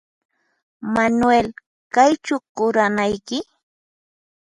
[0.93, 1.47] Manuel
[1.93, 3.37] ¿Kaychu quranayki?